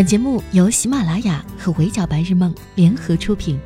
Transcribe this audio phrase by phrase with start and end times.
[0.00, 3.60] 本节目由喜马拉雅和围剿白日梦联合出品。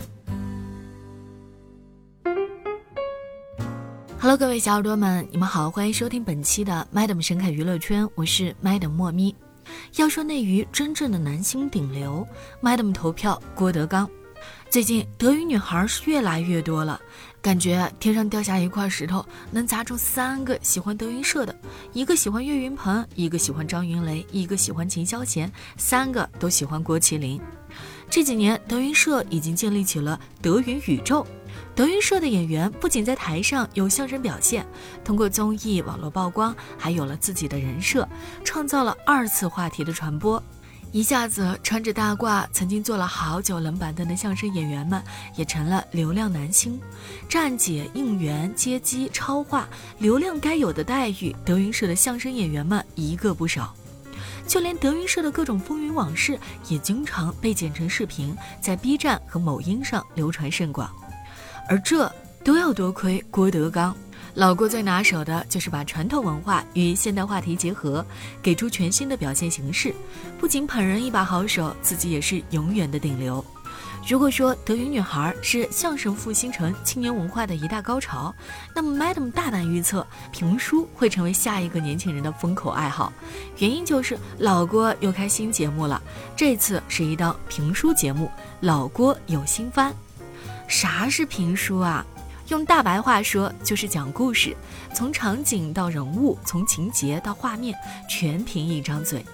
[4.18, 9.32] Hello，各位小耳朵们，你们好，欢迎收听本期的 Madam 神凯娱乐圈，我是 Madam 莫咪。
[9.94, 12.26] 要说内娱真正的男星顶流
[12.60, 14.10] ，Madam 投票郭德纲。
[14.74, 17.00] 最近德云女孩是越来越多了，
[17.40, 21.54] 感觉天上掉下一块石头能砸中三个喜欢德云社的，
[21.92, 27.40] 一个喜欢岳云鹏，一个喜欢张云雷，一个喜欢秦霄贤，三个都喜欢郭麒麟。
[28.10, 31.24] 这几年德云社已经建立起了德云宇宙，
[31.76, 34.66] 德云社的演员不仅在台上有相声表现，
[35.04, 38.08] 通过综艺、网络曝光，还有了自己的人设，
[38.42, 40.42] 创造了二次话题的传播。
[40.94, 45.02] 一下子穿着大褂，曾经坐了好久冷板凳的相声演员们，
[45.34, 46.80] 也成了流量男星。
[47.28, 53.74] 站姐、应援、接机、超话，流量该有的待遇，德云社的相声演员们一个不少。
[54.46, 60.88] 就连德云社的各种风云往事，也经常被剪成视频，在 B 站和某音上流传甚广。
[61.68, 62.08] 而这
[62.44, 63.96] 都要多亏郭德纲。
[64.34, 68.04] 老郭最拿手的就是把传统文化与现代话题结合，
[68.42, 69.94] 给出全新的表现形式。
[70.38, 73.44] 不仅捧人一把好手，自己也是永远的顶流。
[74.06, 78.34] 如果说德云女孩是相声复兴成青年文化的一大高潮，
[78.74, 83.12] 那么 Madam 大胆预测，评书会成为下一个年轻人的风口爱好。
[83.58, 86.02] 原因就是老郭又开新节目了，
[86.36, 89.94] 这次是一档评书节目，老郭有新番。
[90.66, 92.04] 啥是评书啊？
[92.48, 94.54] 用大白话说，就是讲故事，
[94.94, 97.74] 从场景到人物，从情节到画面，
[98.08, 99.24] 全凭一张嘴。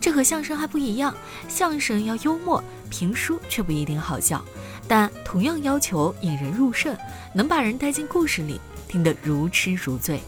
[0.00, 1.14] 这和相声还不一样，
[1.46, 4.42] 相声要幽默，评书却不一定好笑，
[4.88, 6.96] 但同样要求引人入胜，
[7.34, 10.20] 能把人带进故事里，听得如痴如醉。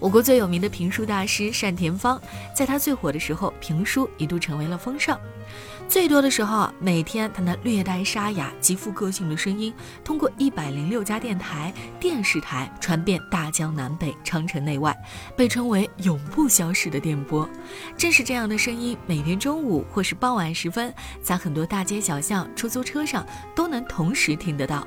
[0.00, 2.18] 我国最有名的评书大师单田芳，
[2.56, 5.20] 在他最火的时候，评书一度成为了风尚。
[5.86, 11.70] 最多的时候，每天他那略带沙哑、极富个性的声音，通过一百零六家电台、
[12.00, 14.96] 电视台传遍大江南北、长城内外，
[15.36, 17.46] 被称为永不消逝的电波。
[17.98, 24.78] 正是这样的声音，每天中午或是傍晚时分，在很多大街小巷、出租车上都能同时听得到。《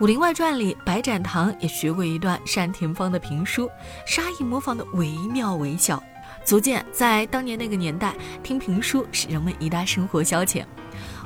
[0.00, 3.68] 武林外传》里，白展堂也学过一段单田芳的评书，
[4.06, 6.00] 沙溢模仿的惟妙惟肖，
[6.44, 10.64] 足见在当年那个年代，听评书是人们一大生活消遣。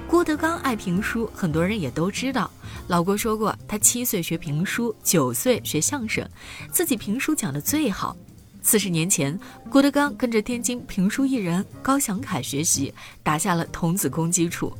[0.08, 2.50] 郭德纲爱评书，很多人也都知道。
[2.88, 6.26] 老郭说过，他七岁学评书，九岁学相声，
[6.70, 8.16] 自己评书讲的最好。
[8.62, 14.72] 四十年前，郭德纲跟着天津评书艺人高祥凯学习，打下了童子功基础。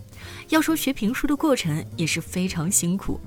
[0.49, 3.21] 要说学评书的过程也是非常辛苦，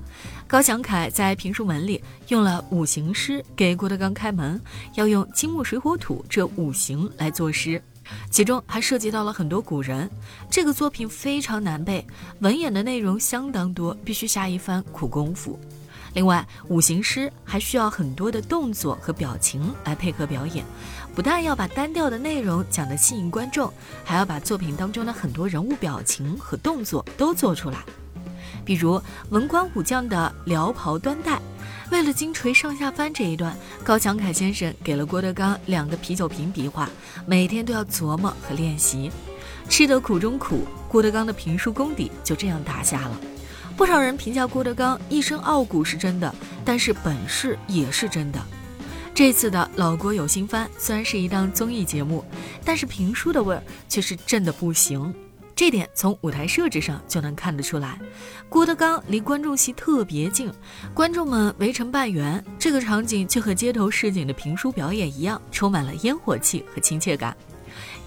[0.48, 4.60] 高祥凯在评书门里用了五行诗给郭德纲开门，
[4.96, 7.82] 要用金木水火土这五行来作诗，
[8.30, 10.10] 其中还涉及到了很多古人，
[10.50, 12.06] 这个作品非常难背，
[12.40, 15.60] 文言的内容相当多，必须下一番苦功夫。
[16.16, 20.64] 另外，五行诗还需要很多的动作和表情来配合表演，
[21.14, 23.72] 不但要把单调的内容讲得吸引观众，
[24.06, 27.80] 还要把作品当中的很多人物表情和动作都做出来。
[28.64, 29.00] 比如
[29.30, 31.38] 文官武将的撩袍端带，
[31.92, 33.54] 为了金锤上下翻这一段，
[33.84, 36.90] 高强凯先生给了郭德纲两个啤酒瓶笔画，
[37.28, 39.12] 每天都要琢磨和练习。
[39.68, 43.20] 吃得苦中苦，郭德纲的评书功底就这样打下了。
[43.78, 48.42] 不少人评价郭德纲一身傲骨是真的，但是本事也是真的。
[49.14, 52.24] 这次的老郭有新番虽然是一档综艺节目，
[52.64, 55.14] 但是评书的味儿却是正的不行。
[55.54, 58.00] 这点从舞台设置上就能看得出来。
[58.50, 60.52] 郭德纲离观众席特别近，
[60.94, 67.36] 观众们围成半圆，这个场景就和街头市井的评书表演一样，充满了烟火气和亲切感。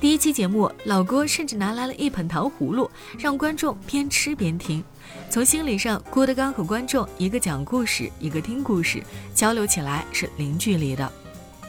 [0.00, 4.82] 第一期节目，老郭甚至拿来了一捧糖葫芦，让观众边吃边听。
[5.30, 9.02] 从心理上，郭德纲和观众一个讲故事，一个听故事，
[9.34, 11.10] 交流起来是零距离的。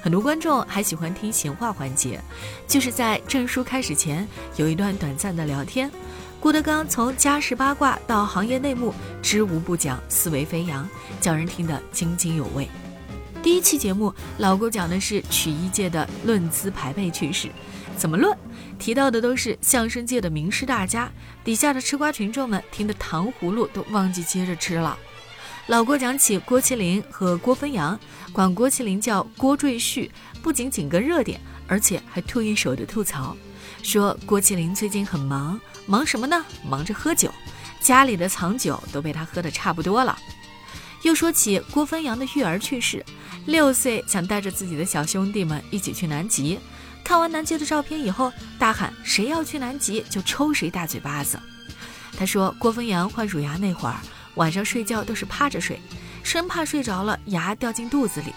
[0.01, 2.21] 很多观众还喜欢听闲话环节，
[2.67, 5.91] 就是在证书开始前有一段短暂的聊天。
[6.39, 10.87] 郭德纲从家事八卦到行业内幕，知无不讲，思维飞扬，
[11.19, 12.65] 叫人听得津津有味。
[13.43, 17.49] 第一期节目，老郭讲的是曲艺界的论资排辈趣事。
[17.97, 18.37] 怎么论？
[18.79, 21.11] 提到的都是相声界的名师大家，
[21.43, 24.97] 底下的吃瓜群众们听得糖葫芦都忘记接着吃了。
[25.67, 27.99] 老郭讲起郭麒麟和郭汾阳，
[28.31, 30.09] 管郭麒麟叫郭赘婿，
[30.41, 33.37] 不仅紧跟热点，而且还吐一手的吐槽，
[33.83, 36.43] 说郭麒麟最近很忙，忙什么呢？
[36.67, 37.31] 忙着喝酒，
[37.81, 40.17] 家里的藏酒都被他喝得差不多了。
[41.03, 43.05] 又说起郭汾阳的育儿趣事，
[43.45, 46.57] 六岁想带着自己的小兄弟们一起去南极。
[47.03, 51.39] 看完南极的照片以后，大喊谁要去南极就抽谁大嘴巴子。
[52.17, 53.95] 他说郭峰阳患乳牙那会儿，
[54.35, 55.79] 晚上睡觉都是趴着睡，
[56.21, 58.33] 生怕睡着了牙掉进肚子里。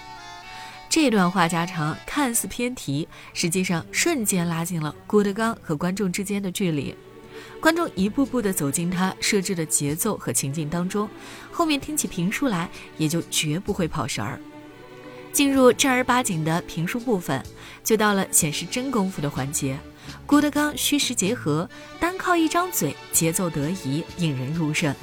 [0.88, 6.94] 这段话家常看似偏题，实际上瞬间拉近了郭德纲和观众之间的距离。
[7.60, 11.08] 观众一步步地走进他设置的节奏和情境当中，
[11.50, 12.68] 后面听起评书来
[12.98, 14.38] 也就绝不会跑神儿。
[15.32, 17.43] 进入正儿八经的评书部分，
[17.82, 19.79] 就到了显示真功夫的环节。
[20.26, 21.69] 郭德纲虚实结合，
[21.99, 24.94] 单靠一张嘴，节奏得宜，引人入胜。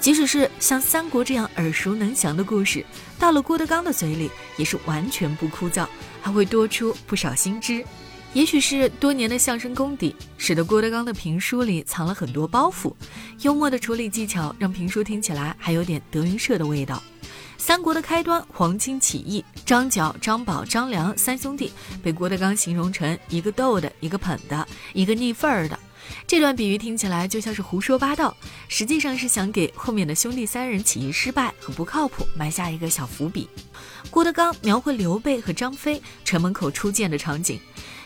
[0.00, 2.84] 即使是像三国这样耳熟能详的故事，
[3.18, 5.86] 到了郭德纲的嘴里也是完全不枯燥，
[6.20, 7.84] 还会多出不少新知。
[8.34, 12.92] 也许是多年的相声功底，使得郭德纲的评书里藏了很多包袱，
[13.40, 17.02] 幽默的处理技巧让评书听起来还有点德云社的味道。
[17.66, 21.72] 三国的开端，黄巾起义，张角、张宝、张良三兄弟
[22.02, 25.78] 被郭德纲形容成一个逗的，一个捧的，一个逆份儿的。
[26.26, 28.36] 这段比喻听起来就像是胡说八道，
[28.68, 33.48] 实际上是想给后面的兄弟三人起义失败和不靠谱埋下一个小伏笔。
[34.10, 37.58] 郭德纲描绘刘备和张飞城门口初见的场景，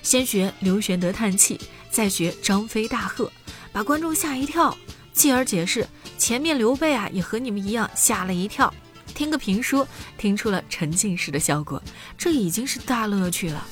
[0.03, 1.61] 先学刘玄德叹气，
[1.91, 3.29] 再学张飞大喝，
[3.73, 4.79] 把观众吓一跳，
[5.13, 5.85] 继而解释
[6.17, 8.73] 前面刘备啊也和你们一样吓了一跳。
[9.19, 9.85] 听个评书，
[10.17, 11.83] 听出了沉浸式的效果，
[12.17, 13.67] 这已经是大乐趣了。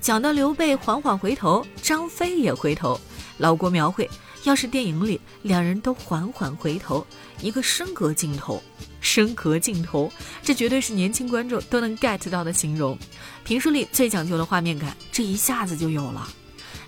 [0.00, 2.98] 讲到刘备缓缓回头，张飞也回头。
[3.36, 4.08] 老郭描绘，
[4.44, 7.06] 要是电影里两人都缓缓回头，
[7.42, 8.62] 一个升格镜头，
[9.02, 10.10] 升格镜头，
[10.42, 12.98] 这绝对是年轻观众都能 get 到的形容。
[13.44, 16.26] 评书里最讲究的画面感，这一下子就有了。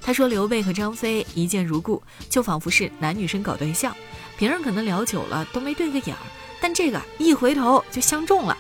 [0.01, 3.95] 他说刘备和张飞一见如故，就仿佛是男女生搞对象，
[4.39, 6.25] 别人可能聊久了都没对个眼儿，
[6.61, 8.57] 但这个一回头就相中了。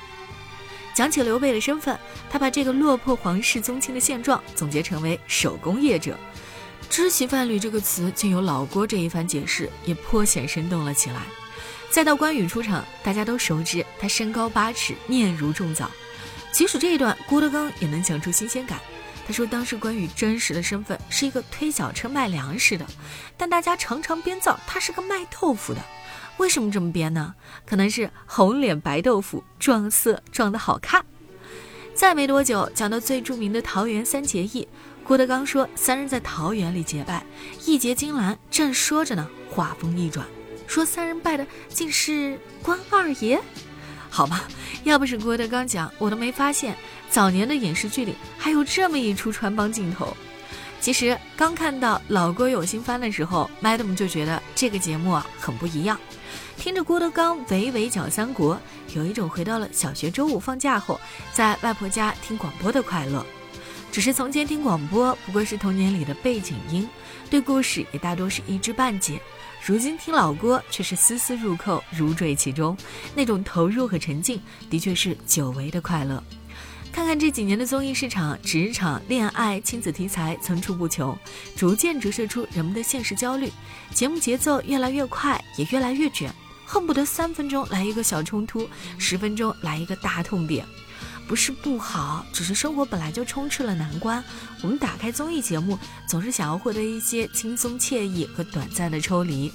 [0.94, 1.99] 讲起刘备的身份，
[2.29, 6.19] 他把这个落魄皇室宗亲的现状总结成为手工业者。
[6.88, 11.20] 知其范侣这个词，经由老郭这一番解释，也颇显生动了起来。
[11.88, 15.88] 再到关羽出场，大家都熟知他身高八尺，面如重枣。
[16.53, 18.81] 即使这一段郭德纲也能讲出新鲜感。
[19.26, 22.85] 他说当时关羽真实的身份是一个推小车卖粮食的，
[23.37, 25.81] 但大家常常编造他是个卖豆腐的。
[26.41, 27.35] 为什么这么编呢？
[27.67, 31.05] 可能是红脸白豆腐，撞色撞得好看。
[31.95, 34.67] 再没多久，讲到最著名的桃园三结义。
[35.05, 37.27] 郭德纲说：“三人在桃园里结拜，
[37.67, 40.27] 义结金兰。”正说着呢，话锋一转，
[40.67, 43.39] 说：“三人拜的竟是关二爷。”
[44.09, 44.49] 好吧，
[44.85, 46.75] 要不是郭德纲讲，我都没发现
[47.11, 50.17] 早年的影视剧里还有这么一出穿帮镜头。
[50.81, 55.99] 其实刚看到老郭有新番的时候，Madam 就觉得这个节目啊很不一样。
[56.56, 58.59] 听着郭德纲娓娓讲三国，
[58.94, 60.99] 有一种回到了小学周五放假后，
[61.32, 63.25] 在外婆家听广播的快乐。
[63.93, 66.88] 只是从前听广播不过是童年里的背景音，
[67.29, 69.21] 对故事也大多是一知半解。
[69.67, 72.77] 如今听老郭却是丝丝入扣，如坠其中，
[73.15, 74.41] 那种投入和沉浸，
[74.71, 76.23] 的确是久违的快乐。
[76.93, 81.17] 看看这几年的综艺市场，职场、恋爱、亲子题材层出不穷，
[81.57, 83.51] 逐渐折射出人们的现实焦虑。
[83.95, 86.33] 节目节奏越来越快，也越来越卷，
[86.67, 90.67] 恨不得三分钟来一个小冲突，十分钟来一个大痛点。
[91.29, 94.23] 不是不好，只是生活本来就充斥了难关。
[94.63, 95.79] 我们打开综艺节目，
[96.09, 99.53] 总是想要获得一些轻松惬意和短暂的抽离。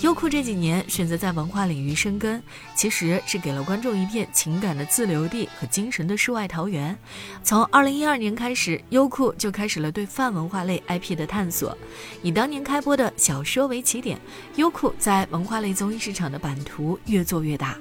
[0.00, 2.42] 优酷这几年选择在文化领域深耕，
[2.74, 6.96] 其实是给了观众一片情感的自留地和精神的世外桃源。
[7.44, 11.76] 从二零一二年开始，优酷就开始了对泛文化类 IP 的探索。
[12.22, 14.18] 以当年开播的小说为起点，
[14.56, 17.76] 优酷在文化类综艺市场的版图越做越大。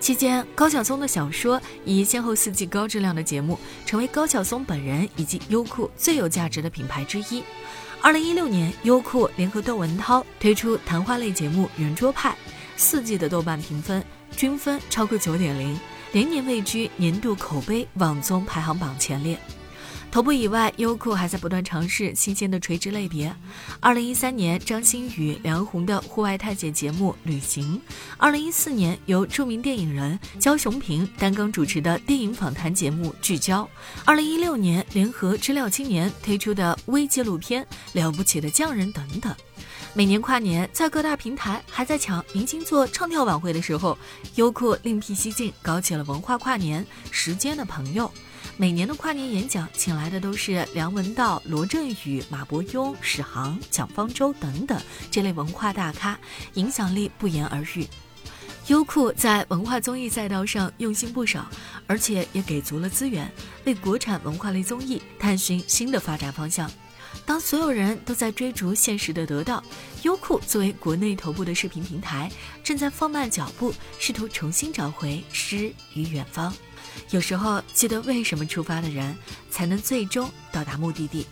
[0.00, 7.44] 期间，高晓松的小说以先后四季高质量的节目，成为高晓松本人以及优酷最有价值的品牌之一。
[8.02, 12.30] 二零一六年，优酷联合窦文涛推出谈话类节目《圆桌派》，
[12.74, 14.02] 四季的豆瓣评分
[14.34, 15.78] 均分超过九点零，
[16.12, 19.38] 连年位居年度口碑网综排行榜前列。
[20.10, 23.32] 头部以外，优酷还在不断尝试新鲜的垂直类别。
[23.78, 27.76] 二零一三年，张馨予、梁红的户外探险节目《旅行》；
[28.18, 33.62] 二零一四年，由著名电影人焦雄平担纲主持的电影访谈节目《聚焦》；
[34.04, 37.62] 二零一六年，联合知了青年推出的微纪录片
[37.92, 39.32] 《了不起的匠人》等等。
[39.94, 43.96] 每年跨年，在各大平台还在抢明星做唱跳晚会的时候，
[44.34, 48.06] 优酷另辟蹊径，搞起了文化跨年《时间的朋友》。
[48.60, 54.78] 每年的跨年演讲，请来的都是梁文道、罗振宇、马伯庸、史航、蒋方舟等等
[55.10, 56.20] 这类文化大咖，
[56.52, 57.88] 影响力不言而喻。
[58.66, 61.48] 优酷在文化综艺赛道上用心不少，
[61.86, 63.32] 而且也给足了资源，
[63.64, 66.70] 为国产文化类综艺探寻新的发展方向。
[67.24, 69.64] 当所有人都在追逐现实的得到，
[70.02, 72.30] 优酷作为国内头部的视频平台，
[72.62, 76.54] 正在放慢脚步，试图重新找回诗与远方。
[77.08, 79.16] 有时候，记得为什么出发的人，
[79.50, 81.26] 才能最终到达目的地。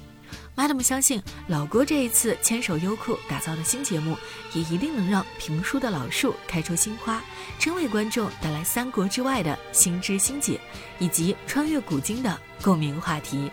[0.56, 4.16] Madam 相信，老郭这一次牵手优酷打造的新节目，
[4.54, 7.22] 也一定能让评书的老树开出新花，
[7.60, 10.60] 真为观众带来三国之外的新知新解，
[10.98, 13.48] 以及穿越古今的共鸣话题。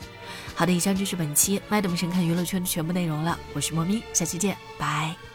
[0.56, 3.38] 好的，以上就是本期 Madam 神看娱乐圈的全部内容了。
[3.54, 5.35] 我是莫咪，下期见，拜。